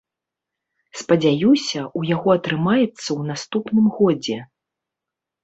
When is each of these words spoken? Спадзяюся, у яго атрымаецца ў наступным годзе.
Спадзяюся, 1.01 1.79
у 1.99 2.01
яго 2.15 2.29
атрымаецца 2.37 2.87
ў 2.87 3.21
наступным 3.31 3.85
годзе. 4.01 4.37